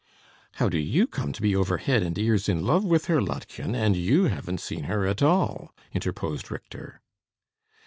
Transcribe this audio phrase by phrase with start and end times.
[0.53, 3.75] "How do you come to be over head and ears in love with her, Lottchen,
[3.75, 7.01] and you haven't seen her at all?" interposed Richter.